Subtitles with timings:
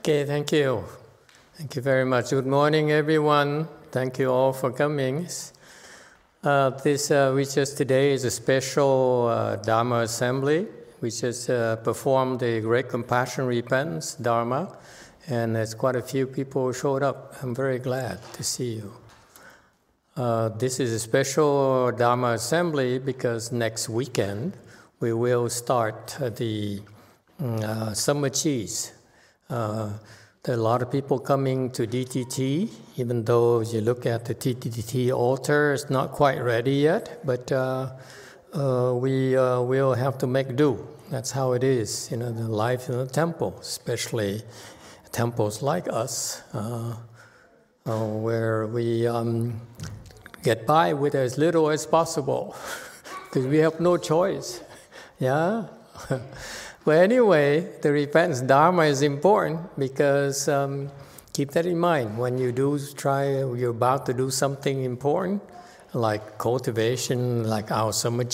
[0.00, 0.82] Okay, thank you.
[1.58, 2.30] Thank you very much.
[2.30, 3.68] Good morning, everyone.
[3.92, 5.28] Thank you all for coming.
[6.42, 10.68] Uh, this uh, we just today is a special uh, Dharma assembly.
[11.02, 14.74] We just uh, performed the Great Compassion Repentance Dharma,
[15.28, 17.34] and there's quite a few people showed up.
[17.42, 18.94] I'm very glad to see you.
[20.16, 24.56] Uh, this is a special Dharma assembly because next weekend
[24.98, 26.80] we will start the
[27.38, 28.92] mm, uh, summer qis.
[29.50, 29.90] Uh,
[30.44, 34.34] there are a lot of people coming to DTT, even though you look at the
[34.34, 37.90] DTT altar, it's not quite ready yet, but uh,
[38.54, 40.86] uh, we uh, will have to make do.
[41.10, 44.42] That's how it is, you know, the life in the temple, especially
[45.10, 46.94] temples like us, uh,
[47.84, 49.60] where we um,
[50.44, 52.54] get by with as little as possible,
[53.24, 54.62] because we have no choice.
[55.18, 55.66] Yeah?
[56.84, 60.90] But anyway, the repentance dharma is important because um,
[61.32, 65.42] keep that in mind when you do try, you're about to do something important,
[65.92, 68.24] like cultivation, like our summer.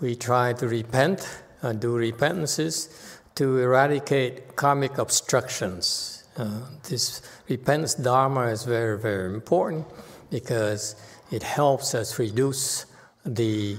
[0.00, 1.28] We try to repent,
[1.62, 2.88] uh, do repentances
[3.34, 6.24] to eradicate karmic obstructions.
[6.36, 9.86] Uh, this repentance dharma is very, very important
[10.30, 10.94] because
[11.30, 12.86] it helps us reduce
[13.24, 13.76] the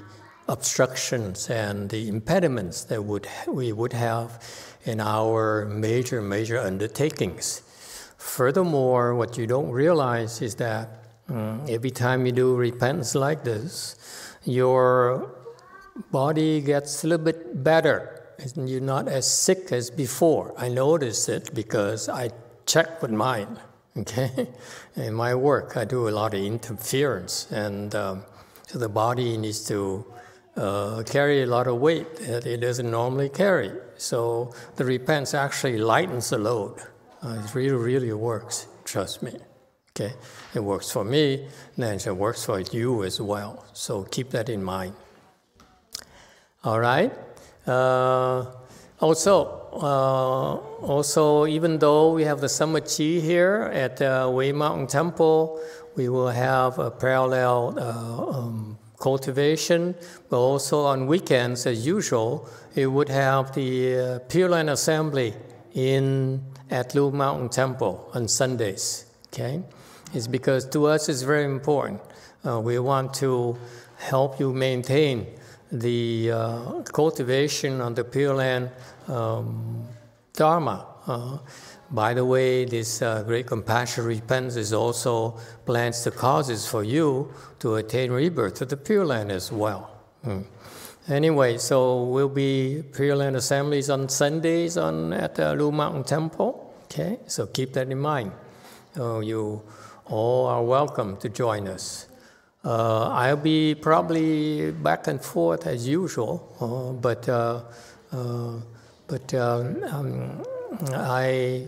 [0.51, 4.43] obstructions and the impediments that would, we would have
[4.83, 7.61] in our major, major undertakings.
[8.17, 13.95] Furthermore, what you don't realize is that um, every time you do repentance like this,
[14.43, 15.31] your
[16.11, 18.21] body gets a little bit better.
[18.55, 20.53] You're not as sick as before.
[20.57, 22.31] I noticed it because I
[22.65, 23.57] check with mine.
[23.97, 24.47] Okay,
[24.95, 28.23] in my work, I do a lot of interference, and um,
[28.65, 30.05] so the body needs to
[30.55, 33.71] uh, carry a lot of weight that it doesn't normally carry.
[33.97, 36.79] So the repentance actually lightens the load.
[37.23, 38.67] Uh, it really, really works.
[38.83, 39.37] Trust me.
[39.93, 40.13] Okay,
[40.53, 43.65] it works for me, then it works for you as well.
[43.73, 44.95] So keep that in mind.
[46.63, 47.11] All right.
[47.67, 48.45] Uh,
[49.01, 50.55] also, uh,
[50.85, 55.59] also, even though we have the summer chi here at the Way Mountain Temple,
[55.95, 59.95] we will have a parallel uh, um, cultivation,
[60.29, 65.33] but also on weekends, as usual, it would have the uh, Pure Land Assembly
[65.73, 69.05] in at Lu Mountain Temple on Sundays.
[69.27, 69.61] Okay,
[70.13, 71.99] it's because to us it's very important.
[72.45, 73.57] Uh, we want to
[73.97, 75.25] help you maintain
[75.71, 78.69] the uh, cultivation on the Pure Land
[79.07, 79.87] um,
[80.33, 80.85] Dharma.
[81.07, 81.37] Uh,
[81.91, 87.33] by the way, this uh, great compassion repentance is also plans the causes for you
[87.59, 89.91] to attain rebirth to the Pure Land as well.
[90.23, 90.41] Hmm.
[91.09, 96.73] Anyway, so we'll be Pure Land assemblies on Sundays on at the Lu Mountain Temple.
[96.85, 98.31] Okay, so keep that in mind.
[98.97, 99.61] Uh, you
[100.05, 102.07] all are welcome to join us.
[102.63, 107.61] Uh, I'll be probably back and forth as usual, uh, but uh,
[108.11, 108.53] uh,
[109.07, 110.43] but um,
[110.93, 111.67] I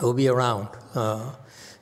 [0.00, 0.68] will be around.
[0.94, 1.32] Uh,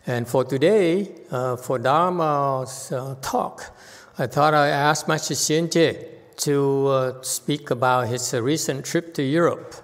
[0.06, 3.75] and for today, uh, for Dharma's uh, talk,
[4.19, 9.75] I thought I'd ask Master Xianjie to speak about his recent trip to Europe.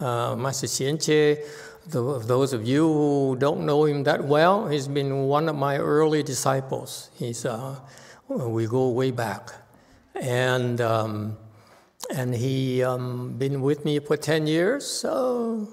[0.00, 1.44] Master Xianjie,
[1.86, 6.22] those of you who don't know him that well, he's been one of my early
[6.22, 7.10] disciples.
[7.18, 7.46] He's,
[8.28, 9.50] we go way back.
[10.14, 11.36] And, um,
[12.14, 15.68] and he um, been with me for 10 years, so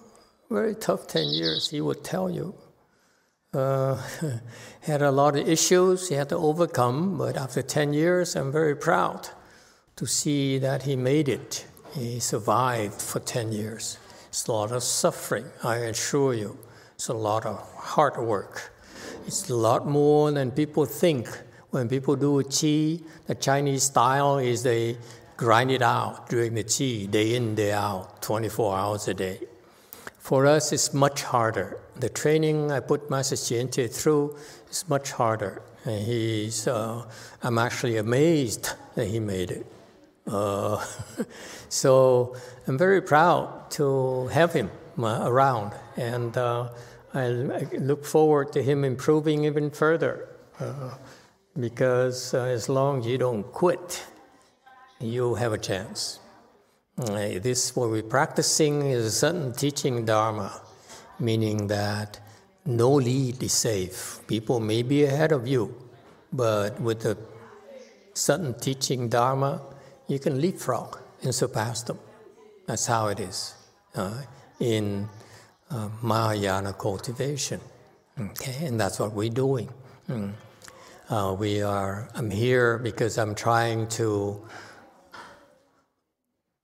[0.50, 2.56] very tough 10 years, he would tell you.
[3.54, 4.02] Uh,
[4.82, 8.76] had a lot of issues he had to overcome, but after 10 years, I'm very
[8.76, 9.30] proud
[9.96, 11.66] to see that he made it.
[11.94, 13.98] He survived for 10 years.
[14.28, 16.58] It's a lot of suffering, I assure you.
[16.96, 18.74] It's a lot of hard work.
[19.26, 21.28] It's a lot more than people think.
[21.70, 24.98] When people do qi, the Chinese style is they
[25.38, 29.40] grind it out during the qi, day in, day out, 24 hours a day.
[30.26, 31.78] For us, it's much harder.
[31.98, 34.36] The training I put Master Xianjie through
[34.72, 35.62] is much harder.
[35.84, 37.06] And he's, uh,
[37.44, 39.68] I'm actually amazed that he made it.
[40.26, 40.84] Uh,
[41.70, 42.36] so
[42.66, 46.70] I'm very proud to have him uh, around, and uh,
[47.14, 47.28] I
[47.78, 50.28] look forward to him improving even further.
[50.60, 50.96] Uh,
[51.60, 54.04] because uh, as long as you don't quit,
[55.00, 56.18] you have a chance.
[56.98, 60.62] This, what we're practicing is a sudden teaching Dharma,
[61.20, 62.22] meaning that
[62.66, 64.22] no lead is safe.
[64.28, 65.76] People may be ahead of you,
[66.32, 67.18] but with a
[68.14, 69.62] sudden teaching Dharma,
[70.08, 72.00] you can leapfrog and surpass them.
[72.66, 73.56] That's how it is.
[73.94, 74.22] Uh,
[74.62, 75.10] in
[75.70, 77.60] uh, Mahayana cultivation.
[78.18, 79.70] Okay, and that's what we're doing.
[80.10, 80.32] Mm.
[81.10, 82.10] Uh, we are.
[82.16, 84.42] I'm here because I'm trying to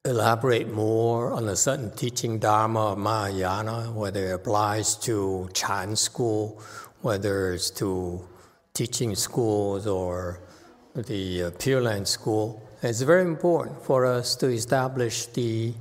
[0.03, 6.59] elaborate more on a sudden teaching dharma of Mahayana, whether it applies to Chan school,
[7.01, 8.27] whether it's to
[8.73, 10.39] teaching schools or
[10.95, 12.67] the uh, Pure Land school.
[12.81, 15.71] It's very important for us to establish the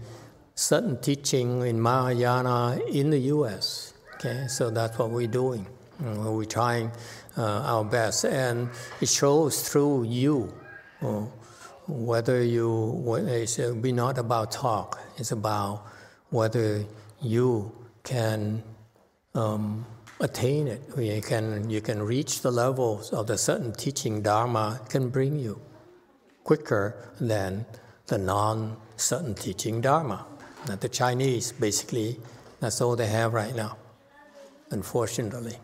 [0.55, 3.95] sudden teaching in Mahayana in the U.S.
[4.17, 5.67] Okay, so that's what we're doing.
[5.99, 6.91] We're trying
[7.39, 8.69] uh, our best, and
[9.01, 10.53] it shows through you.
[11.01, 11.25] Uh,
[11.91, 14.99] whether you, it's be not about talk.
[15.17, 15.87] It's about
[16.31, 16.85] whether
[17.21, 18.63] you can
[19.35, 19.85] um,
[20.21, 20.83] attain it.
[20.97, 25.61] You can you can reach the levels of the sudden teaching Dharma can bring you
[26.45, 27.67] quicker than
[28.07, 30.27] the non-sudden teaching Dharma.
[30.69, 32.19] Now, the Chinese basically
[32.61, 33.77] that's all they have right now.
[34.71, 35.57] Unfortunately,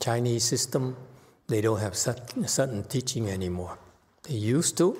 [0.00, 0.96] Chinese system
[1.48, 3.78] they don't have sudden teaching anymore.
[4.22, 4.96] They used to,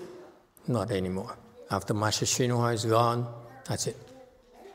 [0.68, 1.36] not anymore.
[1.70, 3.26] After Master Hsuan is gone,
[3.68, 3.96] that's it.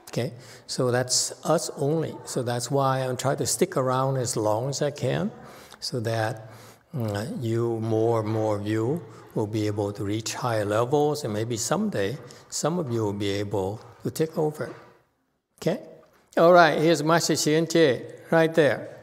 [0.09, 0.33] Okay,
[0.65, 2.15] so that's us only.
[2.25, 5.31] So that's why I'm trying to stick around as long as I can,
[5.79, 6.49] so that
[6.97, 9.03] uh, you, more and more of you,
[9.35, 12.17] will be able to reach higher levels, and maybe someday
[12.49, 14.73] some of you will be able to take over.
[15.61, 15.79] Okay?
[16.37, 17.67] All right, here's Master Xian
[18.31, 18.97] right there.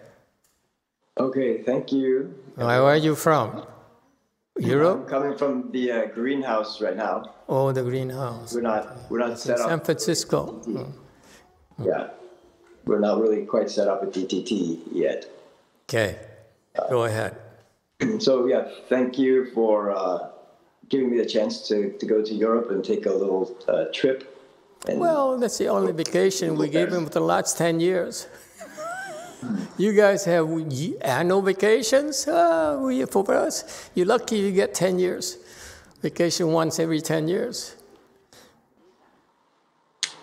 [1.18, 2.34] Okay, thank you.
[2.56, 3.66] Where are you from?
[4.58, 5.00] Europe?
[5.02, 7.34] I'm coming from the uh, greenhouse right now.
[7.49, 8.54] Oh, the greenhouse.
[8.54, 9.68] We're not we're not it's set in up.
[9.68, 10.62] San Francisco.
[10.66, 10.92] Mm.
[11.82, 12.11] Yeah,
[12.84, 15.26] we're not really quite set up at DTT yet.
[15.88, 16.18] Okay,
[16.88, 17.37] go ahead.
[18.18, 20.30] So yeah, thank you for uh,
[20.88, 24.30] giving me the chance to, to go to Europe and take a little uh, trip.
[24.87, 28.28] And well, that's the only vacation we gave him for the last ten years.
[29.76, 30.48] You guys have
[31.00, 33.90] annual vacations uh, for us.
[33.94, 35.38] You're lucky you get 10 years.
[36.02, 37.76] Vacation once every 10 years.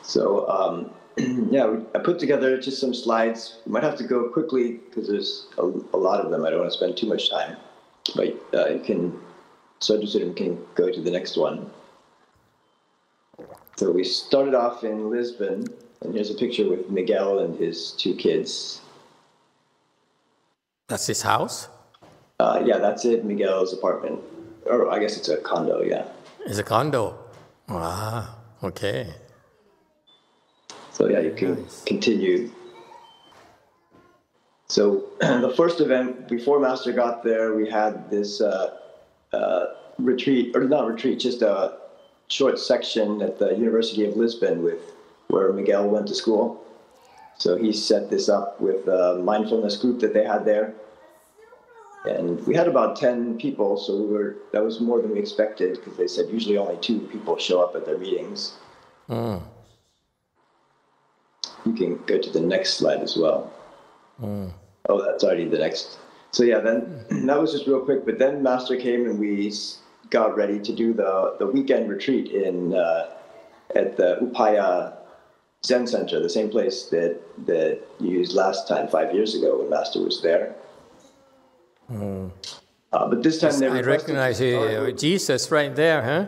[0.03, 0.91] So, um,
[1.51, 3.59] yeah, I put together just some slides.
[3.65, 6.45] We might have to go quickly because there's a, a, lot of them.
[6.45, 7.57] I don't want to spend too much time.
[8.15, 9.19] But uh, you can,
[9.79, 11.69] so you can go to the next one.
[13.77, 15.65] So we started off in Lisbon,
[16.01, 18.80] and here's a picture with Miguel and his two kids.
[20.91, 21.69] That's his house?
[22.37, 23.23] Uh, yeah, that's it.
[23.23, 24.19] Miguel's apartment.
[24.65, 26.03] Or I guess it's a condo, yeah.
[26.45, 27.17] It's a condo.
[27.69, 29.13] Ah, okay.
[30.91, 31.85] So yeah, you can nice.
[31.85, 32.51] continue.
[34.67, 38.77] So the first event before Master got there, we had this uh,
[39.31, 39.65] uh,
[39.97, 41.77] retreat, or not retreat, just a
[42.27, 44.81] short section at the University of Lisbon with
[45.29, 46.61] where Miguel went to school.
[47.41, 50.75] So he set this up with a mindfulness group that they had there.
[52.05, 55.73] And we had about 10 people, so we were that was more than we expected
[55.73, 58.53] because they said usually only two people show up at their meetings.
[59.09, 59.41] Mm.
[61.65, 63.51] You can go to the next slide as well.
[64.21, 64.51] Mm.
[64.87, 65.97] Oh, that's already the next.
[66.29, 68.05] So yeah, then that was just real quick.
[68.05, 69.51] But then Master came and we
[70.11, 73.15] got ready to do the the weekend retreat in uh,
[73.75, 75.00] at the Upaya
[75.65, 79.69] Zen Center, the same place that that you used last time five years ago when
[79.69, 80.55] Master was there.
[81.91, 82.31] Mm.
[82.91, 86.25] Uh, but this time I recognize uh, Jesus right there, huh?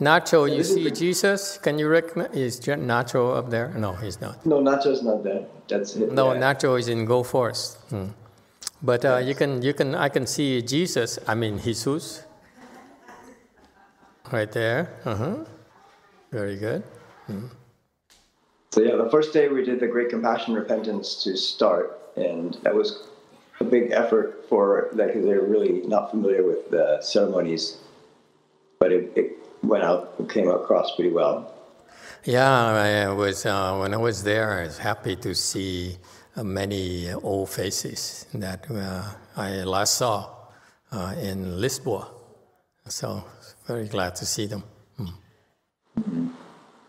[0.00, 1.58] Nacho, you see Jesus?
[1.58, 2.34] Can you recognize?
[2.34, 3.68] Is Nacho up there?
[3.74, 4.46] No, he's not.
[4.46, 5.44] No, Nacho's not there.
[5.68, 6.12] That's it.
[6.12, 6.40] No, yeah.
[6.40, 7.76] Nacho is in Go Force.
[7.90, 8.10] Hmm.
[8.80, 11.18] But uh, you can, you can, I can see Jesus.
[11.26, 12.22] I mean Jesus,
[14.30, 15.00] right there.
[15.04, 15.36] Uh huh.
[16.30, 16.84] Very good.
[17.26, 17.46] Hmm.
[18.78, 22.72] So yeah, the first day we did the Great Compassion Repentance to start, and that
[22.72, 23.08] was
[23.58, 27.78] a big effort for that because they're really not familiar with the ceremonies,
[28.78, 29.32] but it, it
[29.64, 31.52] went out, it came across pretty well.
[32.22, 34.60] Yeah, I was uh, when I was there.
[34.60, 35.98] I was happy to see
[36.36, 39.02] uh, many old faces that uh,
[39.36, 40.30] I last saw
[40.92, 42.06] uh, in Lisboa.
[42.86, 43.24] So
[43.66, 44.62] very glad to see them.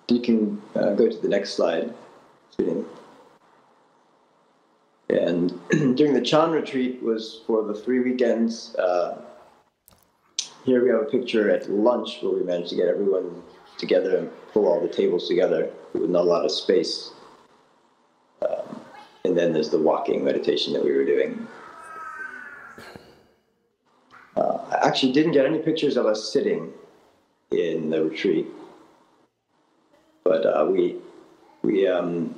[0.09, 1.93] You can uh, go to the next slide.
[5.09, 5.59] And
[5.97, 8.75] during the Chan retreat was for the three weekends.
[8.75, 9.21] Uh,
[10.65, 13.41] here we have a picture at lunch where we managed to get everyone
[13.77, 17.11] together and pull all the tables together with not a lot of space.
[18.47, 18.81] Um,
[19.25, 21.47] and then there's the walking meditation that we were doing.
[24.35, 26.71] Uh, I actually didn't get any pictures of us sitting
[27.51, 28.47] in the retreat,
[30.29, 30.95] but uh, we
[31.63, 32.35] we um,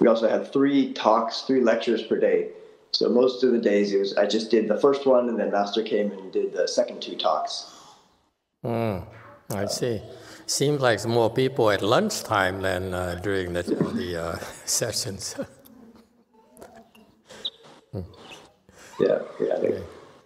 [0.00, 2.50] we also had three talks, three lectures per day.
[2.90, 5.52] So most of the days it was I just did the first one, and then
[5.52, 7.72] Master came and did the second two talks.
[8.64, 9.06] Mm,
[9.50, 10.02] I see.
[10.46, 13.62] Seems like more people at lunchtime than uh, during the,
[14.00, 15.36] the uh, sessions.
[17.94, 19.56] yeah, yeah.
[19.62, 19.82] They,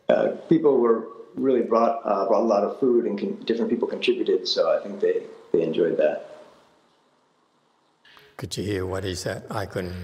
[0.09, 3.89] uh, people were really brought uh, brought a lot of food, and con- different people
[3.89, 4.49] contributed.
[4.49, 6.32] So I think they they enjoyed that.
[8.43, 9.45] Could you hear what he said?
[9.53, 9.95] I couldn't.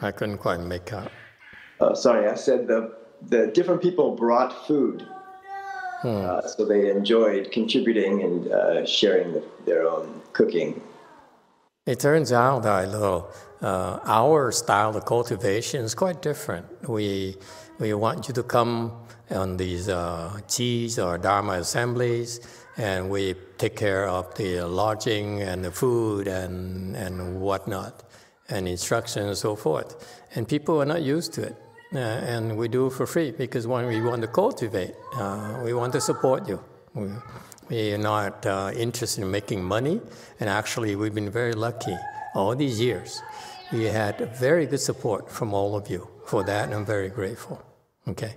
[0.00, 1.10] I couldn't quite make out.
[1.80, 5.04] Uh, sorry, I said the the different people brought food,
[6.04, 10.80] uh, so they enjoyed contributing and uh, sharing the, their own cooking.
[11.86, 16.66] It turns out that little, uh, our style of cultivation is quite different.
[16.88, 17.34] We
[17.80, 18.92] we want you to come
[19.28, 22.38] on these uh, qis or dharma assemblies,
[22.76, 28.02] and we take care of the lodging and the food and and whatnot,
[28.48, 29.90] and instruction and so forth.
[30.34, 31.56] And people are not used to it.
[31.94, 35.92] Uh, and we do for free because when we want to cultivate, uh, we want
[35.92, 36.60] to support you.
[36.94, 37.08] We,
[37.68, 40.00] we are not uh, interested in making money,
[40.40, 41.96] and actually, we've been very lucky
[42.34, 43.22] all these years.
[43.72, 47.62] We had very good support from all of you for that, I'm very grateful.
[48.08, 48.34] Okay.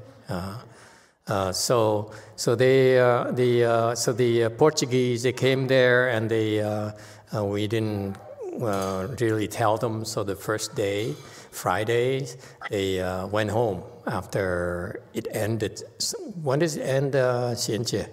[1.29, 6.29] Uh, so, so they, uh, the, uh, so the uh, Portuguese they came there, and
[6.29, 6.91] they, uh,
[7.35, 8.15] uh, we didn't
[8.61, 10.03] uh, really tell them.
[10.03, 11.13] So the first day,
[11.51, 12.27] Friday,
[12.69, 15.83] they uh, went home after it ended.
[15.99, 18.07] S- When does it end, uh, Xianjie?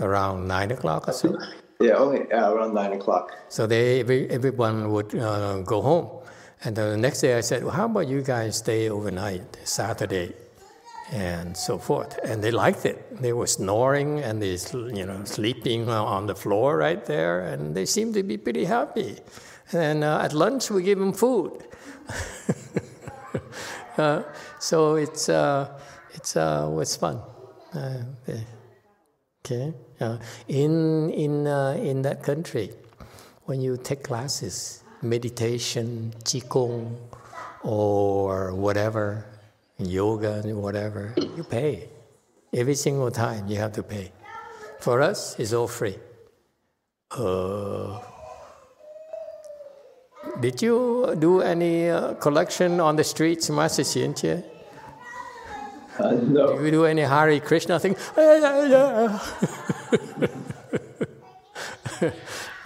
[0.00, 1.38] Around nine o'clock or so.
[1.80, 3.30] Yeah, only around nine o'clock.
[3.48, 6.08] So they, every, everyone would uh, go home.
[6.64, 10.32] And the next day I said, well, how about you guys stay overnight, Saturday,
[11.12, 12.18] and so forth.
[12.24, 13.20] And they liked it.
[13.20, 17.86] They were snoring and they, you know, sleeping on the floor right there, and they
[17.86, 19.18] seemed to be pretty happy.
[19.72, 21.64] And uh, at lunch we give them food.
[23.98, 24.22] uh,
[24.58, 25.78] so it's, uh,
[26.14, 27.20] it's, uh, it's fun.
[27.74, 28.02] Uh.
[29.46, 29.74] Okay.
[30.00, 30.16] Uh,
[30.48, 32.70] in in uh, in that country,
[33.44, 36.96] when you take classes, meditation, qigong,
[37.62, 39.26] or whatever,
[39.78, 41.88] yoga, and whatever, you pay.
[42.52, 44.12] Every single time you have to pay.
[44.80, 45.96] For us, it's all free.
[47.10, 47.98] Uh,
[50.40, 54.44] did you do any uh, collection on the streets, Master Xianjie?
[55.98, 57.94] Uh, no, Do you do any Hare Krishna thing?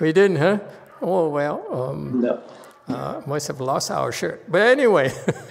[0.01, 0.59] we didn't, huh?
[1.03, 2.43] Oh, well, um, no.
[2.89, 4.51] uh, must have lost our shirt.
[4.51, 5.13] But anyway,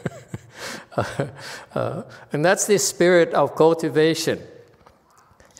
[1.75, 4.39] uh, and that's the spirit of cultivation.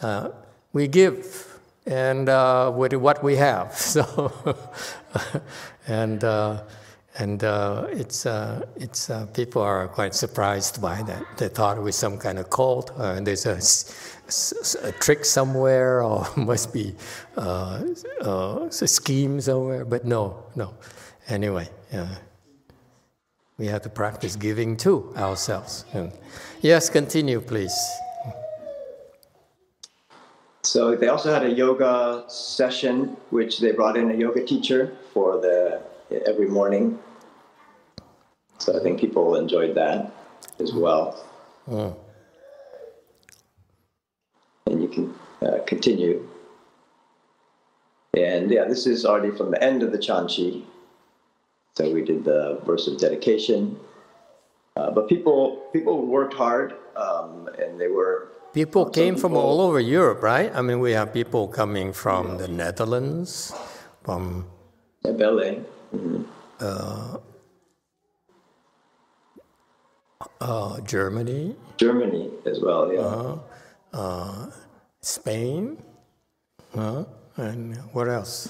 [0.02, 0.30] Uh,
[0.74, 3.74] we give and uh, with what we have.
[3.78, 4.34] So,
[5.88, 6.62] and uh,
[7.18, 11.24] and uh, it's uh, it's uh, people are quite surprised by that.
[11.38, 13.58] They thought it was some kind of cult, uh, and there's a,
[14.88, 16.96] a trick somewhere, or must be
[17.36, 17.84] uh,
[18.22, 19.86] uh, a scheme somewhere.
[19.86, 20.74] But no, no.
[21.28, 22.08] Anyway, uh,
[23.58, 25.86] we have to practice giving to ourselves.
[25.94, 26.12] And
[26.62, 27.76] yes, continue, please.
[30.64, 35.40] So they also had a yoga session, which they brought in a yoga teacher for
[35.40, 35.82] the
[36.26, 37.00] every morning.
[38.60, 40.12] So I think people enjoyed that
[40.60, 41.24] as well.
[44.66, 46.28] And you can uh, continue.
[48.14, 50.64] And yeah, this is already from the end of the Chanchi.
[51.78, 53.78] So we did the verse of dedication.
[54.76, 59.80] Uh, but people people worked hard, um, and they were People came from all over
[59.80, 60.50] Europe, right?
[60.56, 63.54] I mean, we have people coming from the Netherlands,
[64.02, 64.50] from
[65.06, 65.62] at ballet.
[65.94, 66.26] Mhm.
[70.42, 72.90] uh, Germany, Germany as well.
[72.92, 73.06] Yeah.
[73.06, 73.38] uh,
[73.94, 74.50] uh,
[75.02, 75.78] Spain,
[76.74, 77.04] uh,
[77.38, 78.50] and what else?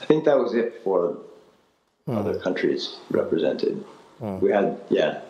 [0.00, 1.18] I think that was it for
[2.08, 3.84] other countries represented.
[4.20, 5.20] We had, yeah,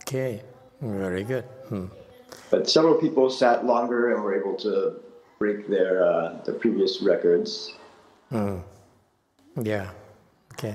[0.00, 0.42] Okay,
[0.82, 1.44] very good.
[1.68, 1.86] Hmm.
[2.50, 5.00] but several people sat longer and were able to
[5.38, 7.74] break their uh, the previous records.
[9.62, 9.90] Yeah,
[10.54, 10.74] okay.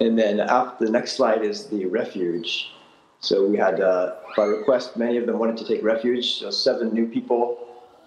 [0.00, 2.70] And then after the next slide is the refuge.
[3.20, 6.38] So we had, uh, by request, many of them wanted to take refuge.
[6.40, 7.61] So seven new people,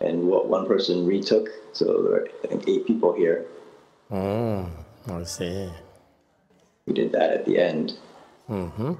[0.06, 1.50] and what one person retook.
[1.74, 3.46] So there were, I think, eight people here.
[4.12, 4.70] Mm,
[5.10, 5.70] I see.
[6.86, 7.98] We did that at the end.
[8.50, 8.94] Mm-hmm.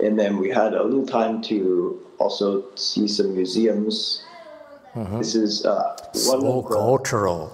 [0.00, 4.22] And then we had a little time to also see some museums
[5.18, 7.50] This is uh, one of the, cultural.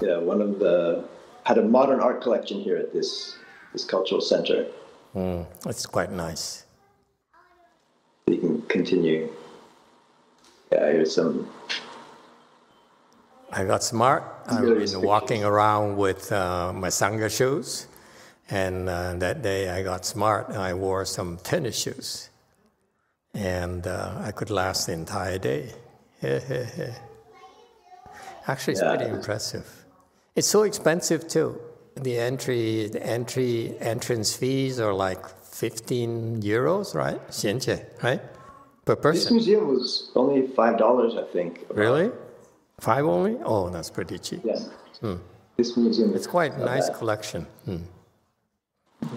[0.00, 1.04] yeah, one of the
[1.44, 3.36] had a modern art collection here at this
[3.74, 4.66] this cultural center.
[5.14, 6.64] Mm, it's quite nice.
[8.26, 9.28] You can continue.
[10.72, 11.48] Yeah, here's some.
[13.52, 14.22] I got smart.
[14.48, 17.86] I've been walking around with uh, my sangha shoes,
[18.50, 20.50] and uh, that day I got smart.
[20.50, 22.28] I wore some tennis shoes,
[23.34, 25.72] and uh, I could last the entire day.
[28.48, 28.96] Actually, it's Yeah.
[28.96, 29.66] pretty impressive.
[30.34, 31.58] It's so expensive too.
[31.96, 37.18] The entry, the entry entrance fees are like 15 euros, right?
[37.30, 38.20] 闲钱, right?
[38.86, 41.66] Per This museum was only five dollars, I think.
[41.74, 42.12] Really?
[42.78, 43.36] Five only?
[43.44, 44.42] Oh, that's pretty cheap.
[44.44, 45.16] Yeah.
[45.56, 46.14] This museum.
[46.14, 47.46] It's quite a nice collection.
[47.64, 47.82] Hmm.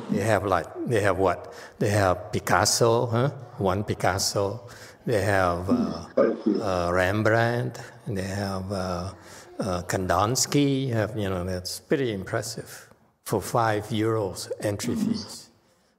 [0.10, 1.54] They have like they have what?
[1.78, 3.30] They have Picasso, huh?
[3.60, 4.62] One Picasso.
[5.06, 6.06] They have uh,
[6.44, 6.62] few.
[6.64, 7.80] uh, Rembrandt.
[8.08, 9.12] They have uh,
[9.60, 10.90] uh, Kandinsky.
[10.92, 11.44] Have you know?
[11.44, 12.90] That's pretty impressive
[13.24, 15.50] for five euros entry fees.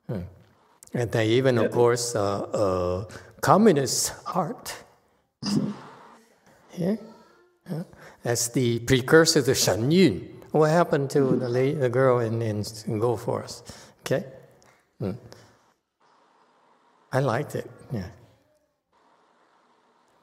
[0.09, 0.23] Hmm.
[0.93, 3.05] And they even, of course, uh, uh,
[3.41, 4.75] communist art.
[6.79, 6.97] Yeah.
[8.23, 10.43] That's the precursor to Shen Yun.
[10.53, 13.73] What happened to the, la- the girl in, in, in Go Forest?
[14.01, 14.25] Okay?
[14.99, 15.13] Hmm.
[17.13, 18.07] I liked it, yeah.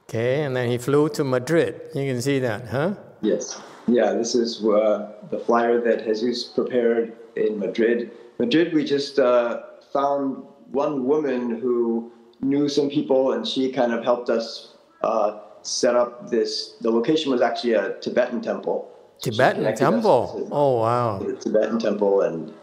[0.03, 1.81] Okay, and then he flew to Madrid.
[1.93, 2.93] You can see that, huh?
[3.21, 3.61] Yes.
[3.87, 8.11] Yeah, this is uh, the flyer that Jesus prepared in Madrid.
[8.39, 14.03] Madrid, we just uh, found one woman who knew some people, and she kind of
[14.03, 16.75] helped us uh, set up this.
[16.81, 18.89] The location was actually a Tibetan temple.
[19.21, 20.45] Tibetan temple.
[20.47, 21.19] to Oh, wow.
[21.19, 22.53] The Tibetan temple and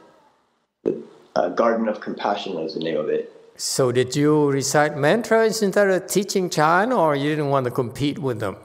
[0.85, 1.03] the
[1.37, 3.31] uh, Garden of Compassion is the name of it.
[3.57, 8.19] So, did you recite mantras instead of teaching Chan, or you didn't want to compete
[8.19, 8.57] with them?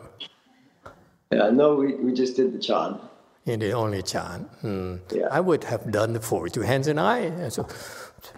[1.31, 2.99] Yeah, no, we, we just did the Chan.
[3.45, 4.41] You did only Chan.
[4.61, 4.95] Hmm.
[5.11, 5.27] Yeah.
[5.29, 7.19] I would have done the four, two hands and I.
[7.19, 7.67] And so,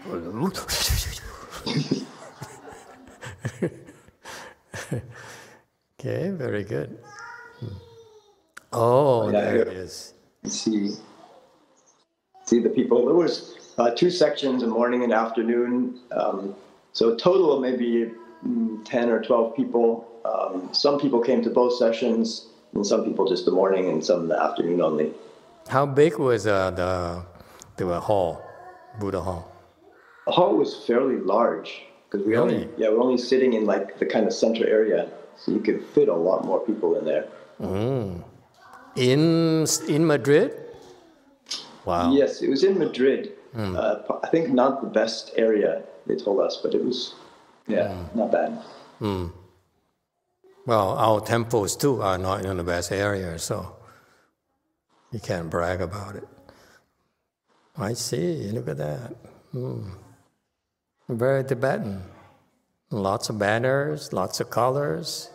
[5.99, 6.97] okay, very good.
[8.73, 10.13] Oh, Yeah, there it is.
[10.45, 10.95] see
[12.45, 13.05] see the people.
[13.05, 15.99] There was uh, two sections, a morning and afternoon.
[16.12, 16.55] Um,
[16.93, 18.12] so a total of maybe
[18.45, 20.07] mm, ten or twelve people.
[20.25, 24.27] Um, some people came to both sessions, and some people just the morning, and some
[24.27, 25.13] the afternoon only.
[25.67, 27.23] How big was uh, the,
[27.77, 28.41] the hall,
[28.99, 29.51] Buddha hall?
[30.25, 34.06] The hall was fairly large because we only yeah we're only sitting in like the
[34.06, 37.28] kind of center area, so you could fit a lot more people in there.
[38.95, 40.54] In, in Madrid?
[41.86, 42.12] Wow.
[42.12, 43.32] Yes, it was in Madrid.
[43.56, 47.15] Uh, I think not the best area they told us, but it was
[47.67, 48.62] yeah not bad.
[50.65, 53.76] Well, our temples too are not in the best area, so
[55.12, 56.28] you can't brag about it.
[57.78, 58.52] I see.
[58.52, 59.15] Look at that.
[59.52, 59.89] Hmm.
[61.12, 62.04] Very Tibetan.
[62.89, 65.30] Lots of banners, lots of colors.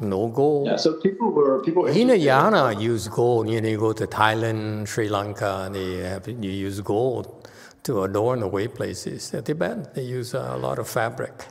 [0.00, 0.66] No gold.
[0.66, 1.84] Yeah, so people were people.
[1.84, 3.50] Hinayana use gold.
[3.50, 7.48] You know, you go to Thailand, Sri Lanka, and they have, you use gold
[7.82, 9.34] to adorn the way places.
[9.34, 11.48] In Tibet, they use a lot of fabric.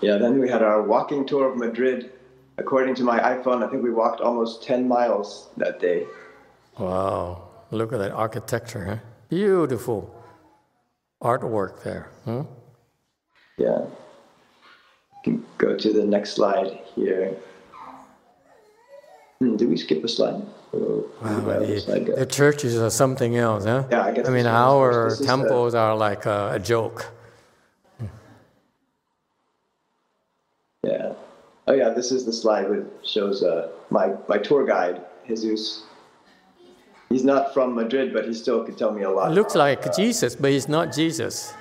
[0.00, 2.10] Yeah, then we had our walking tour of Madrid.
[2.58, 6.06] According to my iPhone, I think we walked almost 10 miles that day.
[6.78, 8.96] Wow, look at that architecture, huh?
[9.28, 10.14] Beautiful
[11.22, 12.10] artwork there.
[12.24, 12.42] Hmm?
[13.58, 13.86] Yeah.
[15.24, 17.36] Can go to the next slide here.
[19.38, 20.42] Hmm, did we skip a slide?
[20.72, 23.84] Wow, the slide the churches are something else, huh?
[23.90, 27.12] Yeah, I guess I mean, our temples are like a, a joke.
[30.82, 31.12] Yeah.
[31.68, 35.84] Oh yeah, this is the slide that shows uh, my my tour guide Jesus.
[37.12, 39.32] He's not from Madrid, but he still could tell me a lot.
[39.32, 41.52] Looks like Jesus, but he's not Jesus.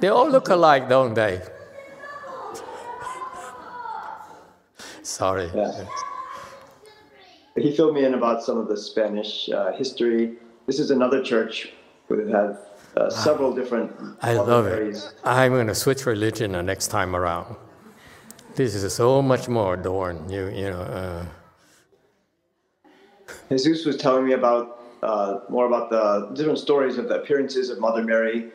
[0.00, 1.42] They all look alike, don't they?
[5.02, 5.50] Sorry.
[5.54, 5.84] Yeah.
[7.56, 10.38] He filled me in about some of the Spanish uh, history.
[10.66, 11.70] This is another church
[12.08, 12.56] that has
[12.96, 13.92] uh, several different.
[14.22, 14.96] I love it.
[15.22, 17.56] I'm going to switch religion the next time around.
[18.54, 20.30] This is so much more adorned.
[20.30, 20.80] You, you know.
[20.80, 21.26] Uh,
[23.50, 27.78] Jesus was telling me about uh, more about the different stories of the appearances of
[27.78, 28.50] Mother Mary.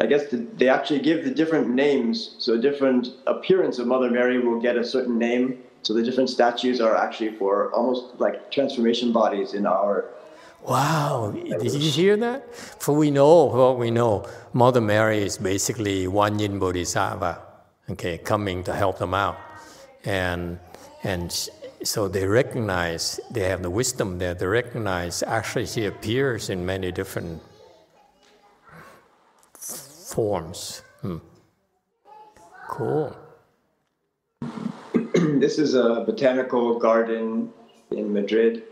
[0.00, 4.10] I guess the, they actually give the different names, so a different appearance of Mother
[4.10, 5.62] Mary will get a certain name.
[5.82, 10.10] So the different statues are actually for almost like transformation bodies in our
[10.62, 12.54] Wow, did you hear that?
[12.54, 17.40] For we know what we know, Mother Mary is basically Guan Yin Bodhisattva,
[17.90, 19.36] okay, coming to help them out.
[20.04, 20.60] And,
[21.02, 21.32] and
[21.84, 26.92] so they recognize, they have the wisdom there, they recognize actually she appears in many
[26.92, 27.42] different
[29.54, 30.82] forms.
[31.00, 31.18] Hmm.
[32.68, 33.16] Cool.
[35.14, 37.52] this is a botanical garden
[37.90, 38.62] in Madrid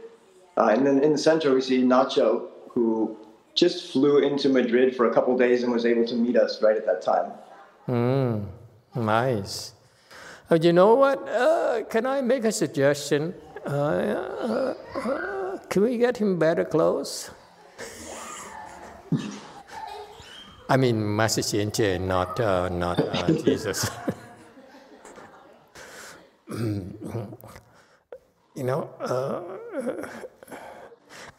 [0.61, 3.16] uh, and then in the center, we see Nacho, who
[3.55, 6.77] just flew into Madrid for a couple days and was able to meet us right
[6.77, 7.33] at that time.
[7.88, 8.46] Mm,
[8.94, 9.73] nice.
[10.51, 11.29] Uh, you know what?
[11.29, 13.35] Uh, can I make a suggestion?
[13.65, 17.31] Uh, uh, uh, can we get him better clothes?
[20.69, 22.39] I mean, Master Xianjie, not,
[22.73, 22.99] not
[23.45, 23.91] Jesus.
[26.49, 26.97] you
[28.57, 28.91] know,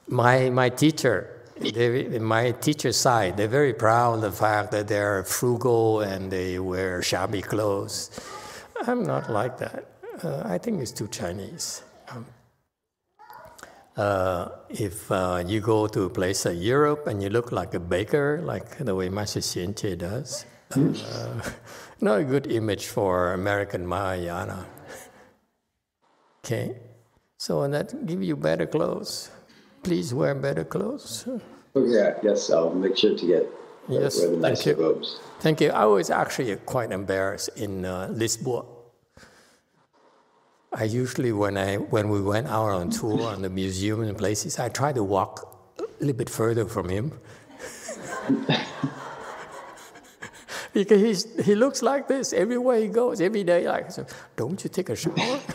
[0.08, 5.24] my, my teacher, they, my teacher's side, they're very proud of the fact that they're
[5.24, 8.10] frugal and they wear shabby clothes.
[8.88, 9.86] I'm not like that.
[10.24, 11.84] Uh, I think it's too Chinese.
[12.10, 12.26] Um,
[13.98, 17.80] uh, if uh, you go to a place like Europe and you look like a
[17.80, 21.52] baker, like the way Master Xianjie does, uh,
[22.02, 24.66] not a good image for American Mahayana.
[26.46, 26.78] okay,
[27.38, 29.32] so and that give you better clothes
[29.84, 31.28] please wear better clothes.
[31.76, 33.48] Oh, yeah, yes, I'll make sure to get
[33.88, 35.20] yes, wear the nicer robes.
[35.40, 35.70] Thank you.
[35.70, 38.66] I was actually quite embarrassed in uh, Lisboa.
[40.74, 44.58] I usually, when I when we went out on tour on the museum and places,
[44.58, 47.12] I try to walk a little bit further from him.
[50.74, 53.68] because he's, he looks like this everywhere he goes, every day.
[53.68, 53.90] Like,
[54.36, 55.40] don't you take a shower?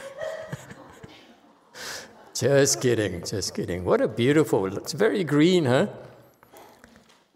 [2.34, 3.82] Just kidding, just kidding.
[3.82, 5.86] What a beautiful, it's very green, huh?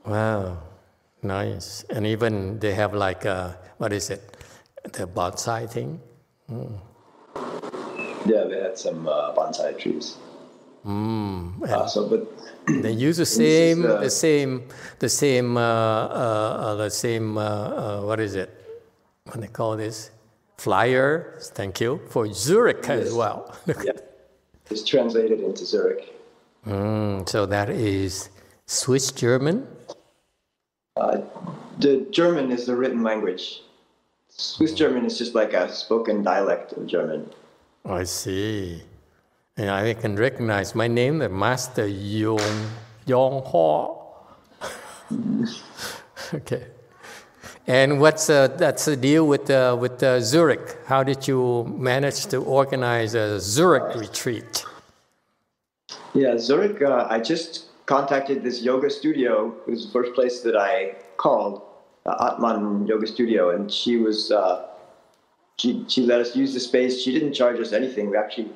[0.04, 0.58] Wow,
[1.22, 1.84] nice.
[1.88, 4.36] And even they have like, a, what is it,
[4.92, 6.00] the bonsai thing?
[6.50, 6.78] Mm.
[8.26, 10.16] Yeah, they had some uh, bonsai trees.
[10.86, 11.62] Mm.
[11.62, 12.26] Uh, so, but
[12.82, 17.36] they use the same, uh, the same, the same, uh, uh, the same.
[17.36, 18.50] Uh, what is it?
[19.24, 20.10] What they call this?
[20.56, 21.38] Flyer.
[21.40, 23.06] Thank you for Zurich yes.
[23.06, 23.54] as well.
[23.84, 23.92] yeah
[24.70, 26.14] is translated into Zurich.
[26.66, 28.30] Mm, so that is
[28.66, 29.66] Swiss German?
[30.96, 31.20] Uh,
[31.78, 33.62] the German is the written language.
[34.28, 37.30] Swiss German is just like a spoken dialect of German.
[37.84, 38.82] I see.
[39.56, 42.70] And I can recognize my name, the Master Yong
[43.06, 43.96] Yong Hua.
[46.34, 46.66] okay.
[47.66, 50.78] And what's uh, that's the deal with uh, with uh, Zurich?
[50.86, 54.64] How did you manage to organize a Zurich retreat?
[56.14, 56.82] Yeah, Zurich.
[56.82, 59.54] Uh, I just contacted this yoga studio.
[59.66, 61.62] It was the first place that I called,
[62.06, 64.69] uh, Atman Yoga Studio, and she was uh,
[65.60, 67.02] she she let us use the space.
[67.02, 68.10] She didn't charge us anything.
[68.10, 68.50] We actually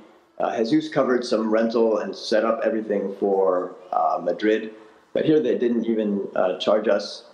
[0.59, 3.75] Jesus covered some rental and set up everything for
[4.23, 4.73] Madrid,
[5.13, 6.29] but here they didn't even
[6.61, 7.25] charge us.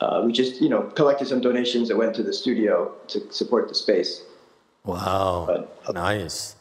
[0.00, 3.68] Uh, we just you know collected some donations that went to the studio to support
[3.68, 4.22] the space.
[4.84, 6.56] Wow, but, uh, nice.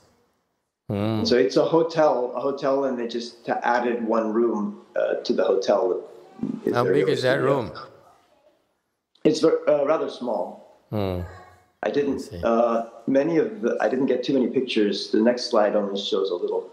[0.89, 1.27] Mm.
[1.27, 5.43] So it's a hotel, a hotel, and they just added one room uh, to the
[5.43, 6.03] hotel.
[6.73, 7.71] How big is that room?
[9.23, 10.79] It's uh, rather small.
[10.91, 11.25] Mm.
[11.83, 12.29] I didn't.
[12.33, 13.77] I uh, many of the.
[13.81, 15.09] I didn't get too many pictures.
[15.09, 16.69] The next slide only shows a little.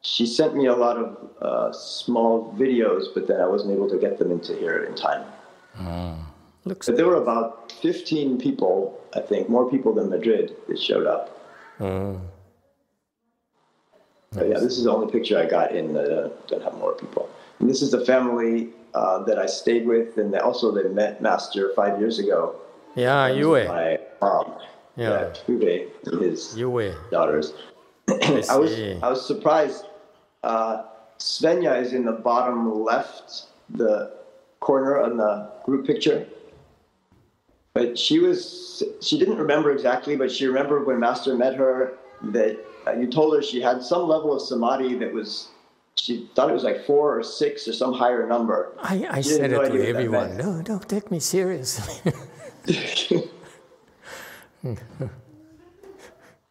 [0.00, 3.98] She sent me a lot of uh, small videos, but then I wasn't able to
[3.98, 5.24] get them into here in time.
[5.78, 6.18] Mm.
[6.66, 11.06] Looks but there were about 15 people, I think, more people than Madrid that showed
[11.06, 11.38] up.
[14.32, 16.08] But yeah, this is the only picture I got in that
[16.48, 17.28] don't have more people.
[17.58, 21.72] And this is the family uh, that I stayed with, and also they met Master
[21.76, 22.56] five years ago.
[22.94, 23.68] Yeah, Yue.
[23.68, 24.54] My mom.
[24.96, 25.84] Yeah, yeah
[26.20, 26.94] his Yue.
[27.10, 27.52] daughters.
[28.08, 29.84] I, I was I was surprised.
[30.42, 30.84] Uh,
[31.18, 34.12] Svenja is in the bottom left, the
[34.60, 36.26] corner on the group picture.
[37.72, 42.58] But she was she didn't remember exactly, but she remembered when Master met her that
[42.86, 45.48] uh, you told her she had some level of samadhi that was
[45.96, 48.72] she thought it was like four or six or some higher number.
[48.82, 50.36] I, I said it to everyone.
[50.36, 52.12] No, don't take me seriously.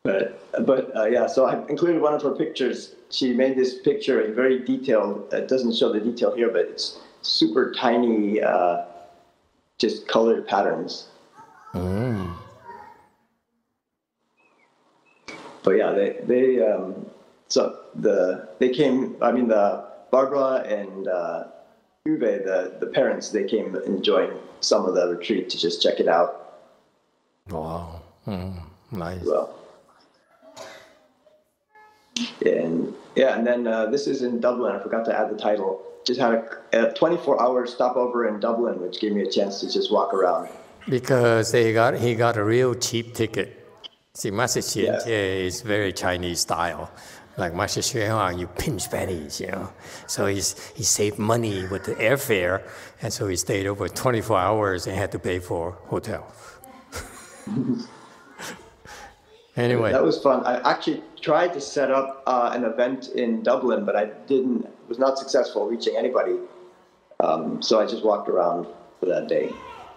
[0.03, 2.95] but but uh, yeah, so I included one of her pictures.
[3.09, 5.33] She made this picture in very detailed.
[5.33, 8.85] It doesn't show the detail here, but it's super tiny, uh,
[9.79, 11.07] just colored patterns.
[11.73, 12.33] Mm
[15.63, 17.05] but yeah, they they um,
[17.47, 19.15] so the they came.
[19.21, 21.45] I mean, the Barbara and uh,
[22.05, 26.01] Uwe, the the parents, they came and joined some of the retreat to just check
[26.01, 26.59] it out.
[27.49, 28.61] Wow, mm,
[28.91, 29.23] nice.
[29.23, 29.55] Well,
[32.45, 34.75] and yeah, and then uh, this is in Dublin.
[34.75, 35.81] I forgot to add the title.
[36.05, 36.33] Just had
[36.73, 40.13] a, a 24 hour stopover in Dublin, which gave me a chance to just walk
[40.13, 40.49] around.
[40.89, 43.65] Because they got he got a real cheap ticket.
[44.13, 46.91] See, Xianjie is very Chinese style.
[47.35, 49.69] Like Master Huang, you pinch pennies, you know.
[50.05, 52.61] So he's he saved money with the airfare,
[53.01, 56.31] and so he stayed over 24 hours and had to pay for hotel.
[59.57, 60.45] anyway, that was fun.
[60.45, 64.67] I actually tried to set up uh, an event in Dublin, but I didn't.
[64.87, 66.35] Was not successful reaching anybody.
[67.19, 68.67] Um, so I just walked around
[68.99, 69.49] for that day.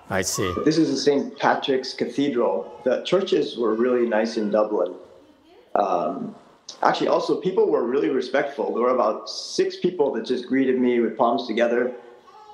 [0.09, 0.55] I see.
[0.65, 1.37] This is the St.
[1.39, 2.81] Patrick's Cathedral.
[2.85, 4.95] The churches were really nice in Dublin.
[5.75, 6.37] Um,
[6.83, 8.75] actually, also, people were really respectful.
[8.75, 11.93] There were about six people that just greeted me with palms together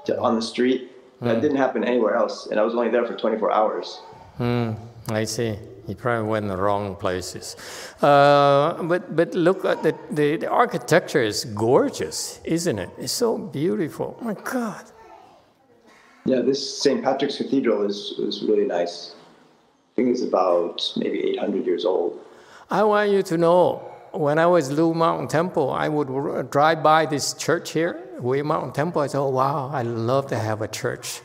[0.07, 0.90] to, on the street.
[1.20, 1.40] That mm.
[1.40, 4.01] didn't happen anywhere else, and I was only there for 24 hours.
[4.40, 4.77] Mm,
[5.09, 5.57] I see.
[5.87, 7.57] You probably went in the wrong places.
[8.01, 12.90] Uh, but, but look at the, the, the architecture is gorgeous, isn't it?
[12.98, 14.16] It's so beautiful.
[14.20, 14.85] Oh my God.
[16.25, 17.03] Yeah, this St.
[17.03, 19.14] Patrick's Cathedral is, is really nice.
[19.92, 22.20] I think it's about maybe 800 years old.
[22.70, 27.07] I want you to know when I was Lu Mountain Temple, I would drive by
[27.07, 29.03] this church here, Hui Mountain Temple.
[29.03, 31.20] I said, oh, wow, I'd love to have a church,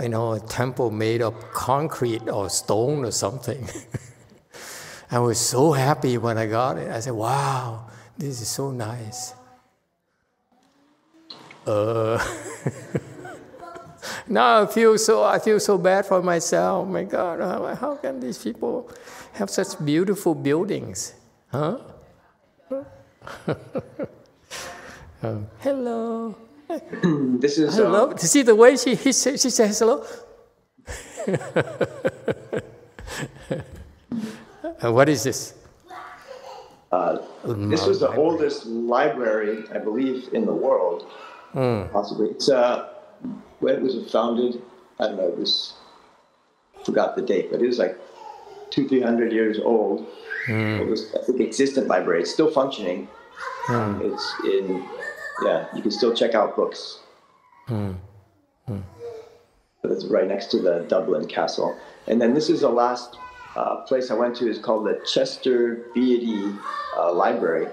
[0.00, 3.68] you know, a temple made of concrete or stone or something.
[5.10, 6.90] I was so happy when I got it.
[6.90, 9.34] I said, wow, this is so nice.
[11.66, 12.24] Uh,
[14.28, 16.88] now I feel so I feel so bad for myself.
[16.88, 18.90] My God, how, how can these people
[19.32, 21.14] have such beautiful buildings?
[21.52, 21.78] Huh?
[25.22, 26.36] Um, hello.
[27.40, 28.10] this is hello.
[28.10, 30.04] Uh, to see the way she he, she says hello.
[34.82, 35.54] uh, what is this?
[36.92, 41.06] Uh, this was the oldest library, I believe, in the world,
[41.54, 41.90] mm.
[41.92, 42.30] possibly.
[42.30, 42.88] It's uh,
[43.60, 44.60] when it was it founded?
[44.98, 45.34] I don't know.
[45.36, 45.74] This
[46.84, 47.96] forgot the date, but it was like
[48.70, 50.06] two, three hundred years old.
[50.46, 50.80] Mm.
[50.80, 52.22] It was, I think, existent library.
[52.22, 53.08] It's still functioning.
[53.66, 54.12] Mm.
[54.12, 54.84] It's in,
[55.44, 55.66] yeah.
[55.74, 57.00] You can still check out books.
[57.68, 57.96] Mm.
[58.66, 61.76] But it's right next to the Dublin Castle.
[62.06, 63.16] And then this is the last
[63.56, 64.48] uh, place I went to.
[64.48, 66.54] is called the Chester Beatty
[66.96, 67.68] uh, Library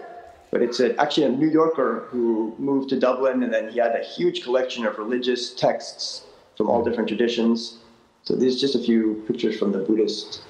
[0.51, 3.95] but it's a, actually a New Yorker who moved to Dublin, and then he had
[3.95, 6.23] a huge collection of religious texts
[6.55, 7.77] from all different traditions.
[8.23, 10.41] So these just a few pictures from the Buddhist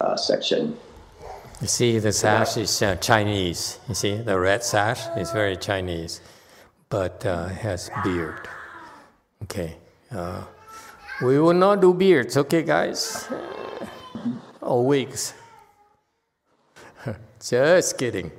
[0.00, 0.76] uh, section.
[1.62, 3.78] You see, the sash is uh, Chinese.
[3.88, 6.20] You see, the red sash is very Chinese,
[6.88, 8.48] but uh, has beard.
[9.44, 9.76] Okay.
[10.10, 10.42] Uh,
[11.22, 13.28] we will not do beards, okay, guys?
[14.60, 15.34] Or wigs.
[17.40, 18.32] Just kidding.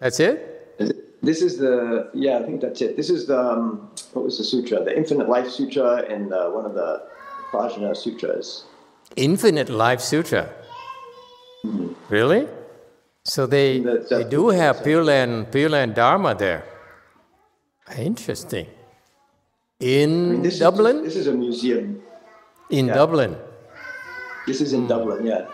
[0.00, 0.74] That's it?
[1.22, 2.96] This is the, yeah, I think that's it.
[2.96, 4.82] This is the, um, what was the sutra?
[4.82, 7.06] The Infinite Life Sutra and uh, one of the
[7.52, 8.64] Prajna Sutras.
[9.14, 10.52] Infinite Life Sutra?
[12.08, 12.48] Really?
[13.24, 16.64] So they, the, the, they do have Pure Land, Pure Land Dharma there.
[17.96, 18.66] Interesting.
[19.80, 20.96] In I mean, this Dublin?
[20.98, 22.02] Is, this is a museum.
[22.70, 22.94] In yeah.
[22.94, 23.36] Dublin?
[24.46, 24.88] This is in mm.
[24.88, 25.46] Dublin, yeah.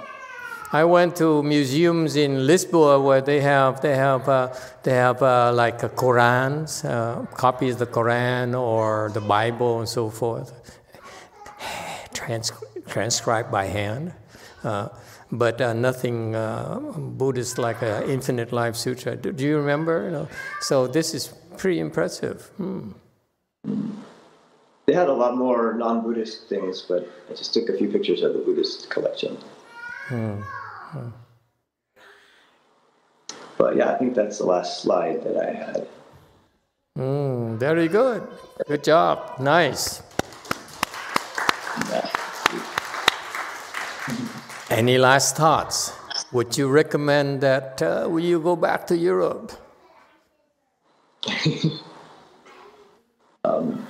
[0.72, 5.52] I went to museums in Lisboa where they have they have uh, they have uh,
[5.52, 10.52] like Korans, uh, copies of the Koran or the Bible and so forth,
[12.14, 12.52] Trans-
[12.88, 14.14] transcribed by hand,
[14.64, 14.88] uh,
[15.38, 19.16] but uh, nothing uh, Buddhist like an Infinite Life Sutra.
[19.16, 20.04] Do, do you remember?
[20.04, 20.28] You know?
[20.60, 22.42] So this is pretty impressive.
[22.56, 22.92] Hmm.
[24.86, 28.34] They had a lot more non-Buddhist things, but I just took a few pictures of
[28.34, 29.38] the Buddhist collection.
[30.08, 30.40] Hmm.
[33.56, 35.88] But yeah, I think that's the last slide that I had.
[36.98, 38.22] Mm, very good.
[38.68, 39.40] Good job.
[39.40, 40.02] Nice.
[44.70, 45.92] Any last thoughts?
[46.32, 49.52] Would you recommend that uh, will you go back to Europe?
[53.44, 53.86] um,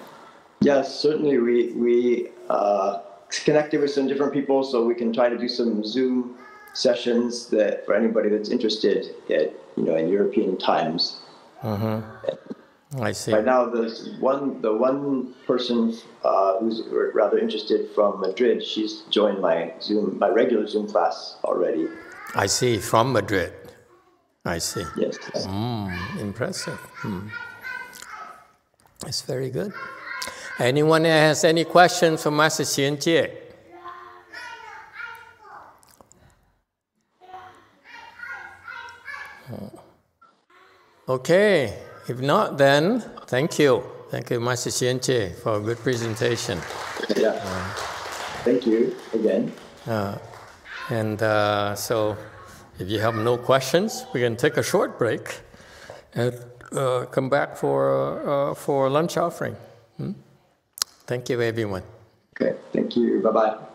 [0.60, 1.38] yes, certainly.
[1.38, 3.00] We we uh,
[3.44, 6.36] connected with some different people, so we can try to do some Zoom
[6.74, 11.20] sessions that for anybody that's interested at you know in European times.
[11.62, 12.00] Mm-hmm.
[13.00, 13.32] I see.
[13.32, 16.82] Right now, there's one the one person uh, who's
[17.14, 18.62] rather interested from Madrid.
[18.64, 21.88] She's joined my Zoom my regular Zoom class already.
[22.34, 23.52] I see from Madrid.
[24.44, 24.84] I see.
[24.96, 25.16] Yes.
[25.46, 26.78] Mm, impressive.
[27.02, 27.30] Mm.
[29.06, 29.72] It's very good.
[30.58, 33.30] Anyone has any questions for Master Xianjie?
[41.06, 41.76] Okay,
[42.08, 43.82] if not, then thank you.
[44.10, 46.60] Thank you, Master Xian for a good presentation.
[47.16, 47.32] Yeah.
[48.44, 49.52] Thank you again.
[49.86, 50.18] Uh,
[50.90, 52.16] and uh, so,
[52.78, 55.40] if you have no questions, we can take a short break
[56.14, 56.34] and
[56.72, 59.56] uh, come back for, uh, for lunch offering.
[59.96, 60.12] Hmm?
[61.06, 61.82] Thank you, everyone.
[62.36, 62.56] Okay.
[62.72, 63.20] Thank you.
[63.20, 63.73] Bye bye.